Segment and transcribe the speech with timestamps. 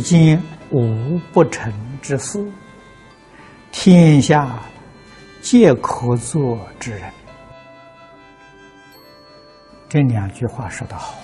[0.00, 0.40] 今
[0.70, 2.38] 无不成之事，
[3.70, 4.58] 天下
[5.40, 7.02] 皆可作之人。
[9.88, 11.14] 这两句话说得好，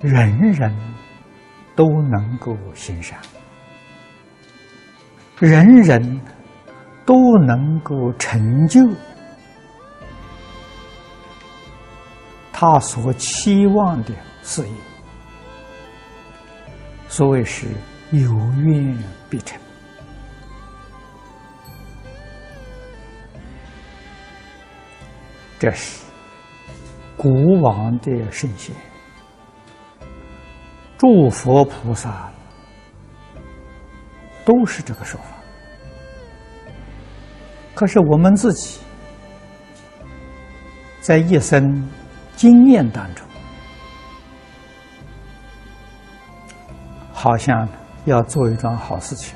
[0.00, 0.76] 人人
[1.74, 3.18] 都能够行善，
[5.38, 6.20] 人人
[7.06, 7.14] 都
[7.46, 8.80] 能够成就
[12.52, 14.74] 他所期望的事业。
[17.16, 17.66] 所谓是
[18.10, 18.20] 有
[18.62, 18.94] 愿
[19.30, 19.58] 必成，
[25.58, 26.04] 这是
[27.16, 28.76] 古往的圣贤、
[30.98, 32.30] 诸佛菩萨
[34.44, 35.38] 都是这个说法。
[37.74, 38.78] 可是我们自己
[41.00, 41.88] 在一生
[42.36, 43.25] 经验当中，
[47.18, 47.66] 好像
[48.04, 49.34] 要做一桩好事情，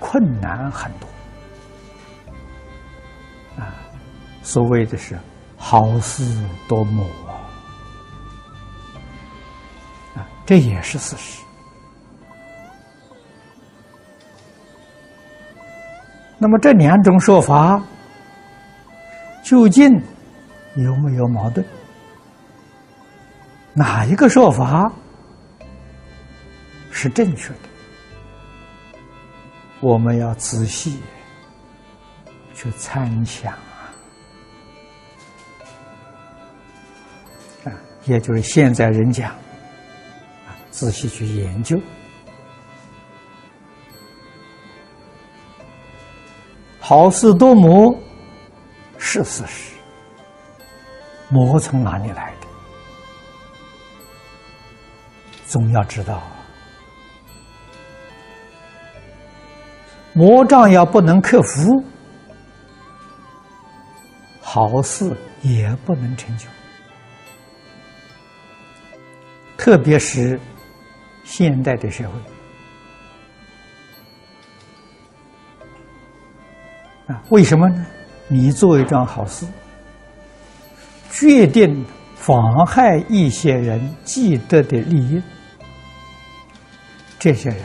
[0.00, 1.06] 困难很多
[3.62, 3.76] 啊！
[4.42, 5.16] 所谓的是
[5.58, 6.24] 好事
[6.66, 7.06] 多磨
[10.16, 11.44] 啊，这也是事实。
[16.38, 17.80] 那么这两种说法
[19.44, 19.92] 究竟
[20.76, 21.62] 有没有矛盾？
[23.74, 24.90] 哪一个说法？
[27.00, 27.60] 是正确的，
[29.78, 31.00] 我们要仔细
[32.56, 33.94] 去参详啊！
[37.66, 37.72] 啊，
[38.04, 41.80] 也就是现在人讲啊，仔细去研究，
[46.80, 47.96] 好事多磨
[48.98, 49.72] 是事实，
[51.28, 52.48] 磨从哪里来的？
[55.46, 56.20] 总要知道。
[60.18, 61.84] 魔障要不能克服，
[64.40, 66.48] 好事也不能成就。
[69.56, 70.40] 特别是
[71.22, 72.18] 现代的社会
[77.14, 77.86] 啊，为什么呢？
[78.26, 79.46] 你做一桩好事，
[81.12, 81.86] 决定
[82.16, 85.22] 妨害一些人既得的利益，
[87.20, 87.60] 这些人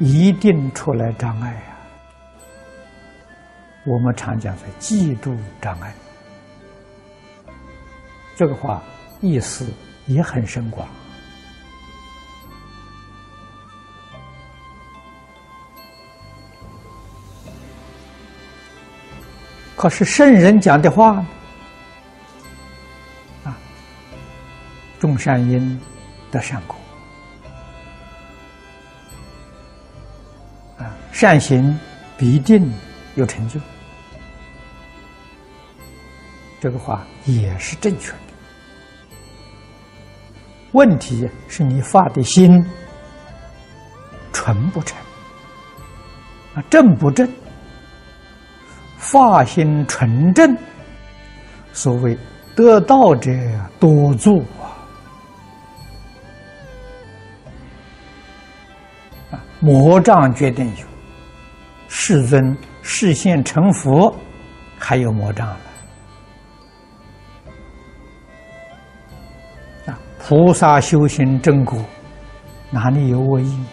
[0.00, 1.71] 一定出来障碍啊。
[3.84, 5.92] 我们常讲是嫉妒障碍，
[8.36, 8.80] 这个话
[9.20, 9.66] 意思
[10.06, 10.86] 也很深广。
[19.74, 21.16] 可是圣人讲的话
[23.42, 23.58] 啊，
[25.00, 25.80] 种善因
[26.30, 26.76] 得善果，
[30.78, 31.76] 啊，善行
[32.16, 32.72] 必定
[33.16, 33.58] 有成就。
[36.62, 38.18] 这个话也是正确的，
[40.70, 42.64] 问题是你发的心
[44.32, 44.96] 纯不纯
[46.54, 47.28] 啊，正不正？
[48.96, 50.56] 发心纯正，
[51.72, 52.16] 所谓
[52.54, 53.32] 得道者
[53.80, 54.70] 多助啊！
[59.32, 60.86] 啊，魔障决定有，
[61.88, 64.16] 世尊视现成佛，
[64.78, 65.58] 还有魔障了。
[70.24, 71.84] 菩萨修行正果，
[72.70, 73.64] 哪里有恶意？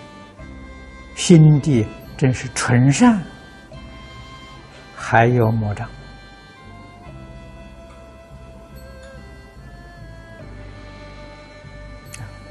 [1.15, 1.85] 心地
[2.17, 3.21] 真是纯善，
[4.95, 5.87] 还有魔障。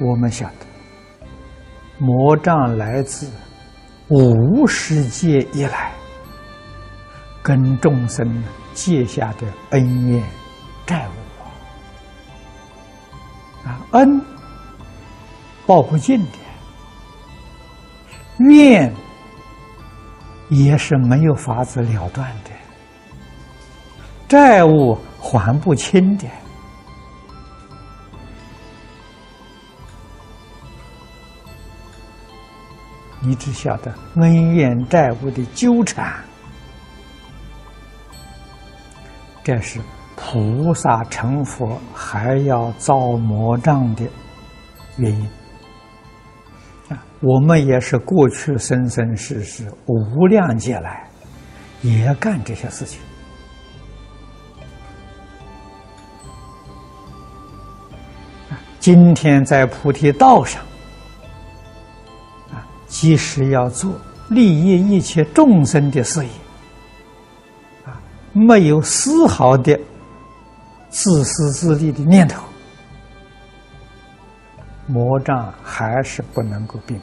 [0.01, 0.67] 我们晓得，
[1.99, 3.29] 魔障来自
[4.09, 5.93] 无世界以来
[7.43, 8.45] 跟众生
[8.75, 10.23] 结下的恩怨
[10.87, 11.18] 债务。
[13.93, 14.21] 恩
[15.67, 16.39] 报不尽的，
[18.39, 18.95] 怨
[20.49, 22.51] 也是没有法子了断的，
[24.29, 26.27] 债务还不清的，
[33.21, 36.15] 你只晓得恩怨债务的纠缠，
[39.43, 39.81] 这是。
[40.21, 44.05] 菩萨成佛还要造魔障的
[44.97, 45.31] 原因
[46.89, 46.99] 啊！
[47.21, 51.09] 我们也是过去生生世世无量劫来
[51.83, 53.01] 也干这些事情，
[58.81, 60.61] 今天在菩提道上，
[62.51, 63.93] 啊，即使要做
[64.29, 66.31] 利益一切众生的事业，
[67.87, 68.01] 啊，
[68.33, 69.79] 没有丝毫的
[71.01, 72.43] 自私自利的念头，
[74.89, 77.03] 魔障还是不能够避免。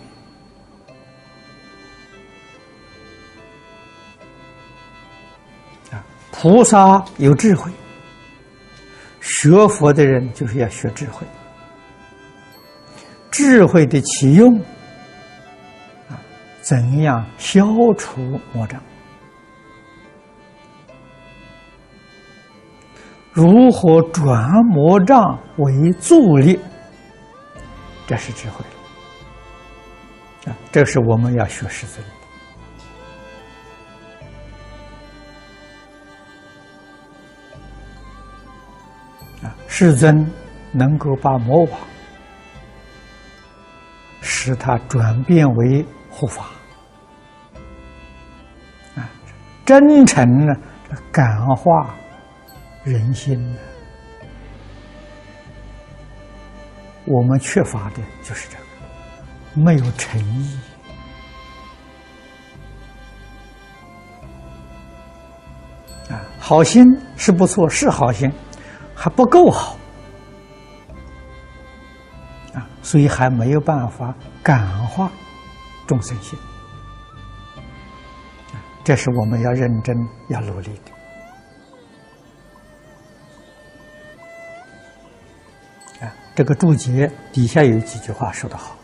[5.94, 7.72] 啊，菩萨有智慧，
[9.22, 11.26] 学佛的人就是要学智慧。
[13.32, 14.60] 智慧的启用，
[16.10, 16.20] 啊，
[16.62, 17.66] 怎样消
[17.98, 18.20] 除
[18.52, 18.78] 魔障？
[23.36, 26.58] 如何转魔障为助力？
[28.08, 28.64] 这是智慧
[30.50, 30.56] 啊！
[30.72, 32.02] 这是我们要学识尊
[39.42, 39.52] 的啊！
[39.68, 40.32] 世尊
[40.72, 41.80] 能够把魔王。
[44.22, 46.46] 使他转变为护法
[48.96, 49.10] 啊，
[49.66, 50.56] 真诚呢，
[51.12, 51.94] 感化
[52.86, 53.60] 人心呢。
[57.06, 58.64] 我们缺乏的就是这个，
[59.62, 60.58] 没有诚意
[66.10, 66.22] 啊。
[66.40, 66.84] 好心
[67.16, 68.32] 是不错，是好心，
[68.96, 69.78] 还不够好
[72.54, 72.68] 啊。
[72.82, 75.12] 所以还没有办法感化
[75.86, 76.38] 众生心，
[78.84, 79.96] 这是我们要认真
[80.30, 80.95] 要努力的。
[86.36, 88.76] 这个注解底下有几句话说得好：“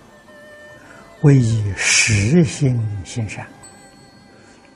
[1.22, 3.46] 为以实心行善。”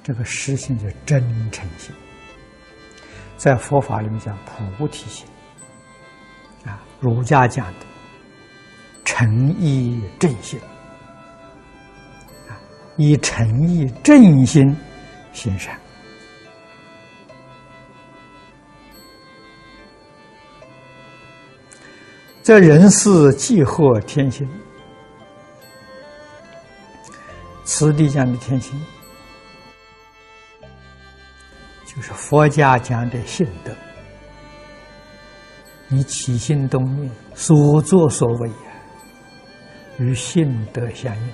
[0.04, 1.20] 这个实心就真
[1.52, 1.96] 诚心，
[3.38, 4.38] 在佛法里面讲
[4.78, 5.26] 菩提心。
[6.66, 7.80] 啊，儒家讲的。
[9.06, 10.60] 诚意正心，
[12.50, 12.60] 啊，
[12.98, 14.76] 以诚意正心
[15.32, 15.80] 行善，
[22.46, 24.48] 这人世即获天心。
[27.64, 28.80] 此地讲的天心，
[31.88, 33.72] 就是佛家讲的信德。
[35.88, 38.56] 你起心动念，所作所为呀。
[39.98, 41.30] 与性德相应，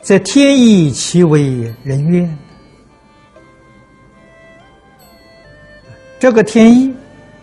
[0.00, 2.38] 在天意其为人愿。
[6.20, 6.92] 这个天意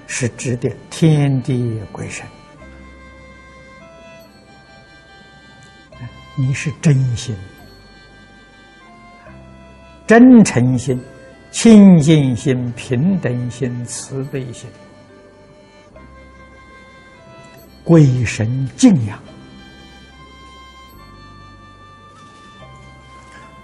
[0.05, 2.25] 是指的天地鬼神。
[6.37, 7.33] 你是真心、
[10.05, 11.01] 真诚心、
[11.51, 14.69] 清净心、平等心、慈悲心。
[17.85, 19.17] 鬼神敬仰，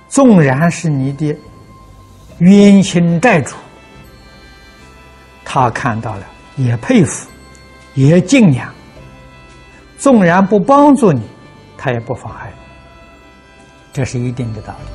[0.08, 1.36] 纵然是你的
[2.38, 3.56] 冤亲债主，
[5.54, 7.30] 他看到了也佩服，
[7.94, 8.74] 也敬仰。
[9.98, 11.22] 纵然不帮助你，
[11.78, 12.54] 他也不妨碍，
[13.92, 14.92] 这是一定的道理。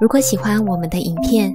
[0.00, 1.54] 如果喜欢我们的影片，